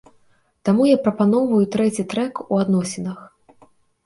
[0.69, 3.19] Таму я і прапаноўваю трэці трэк у адносінах.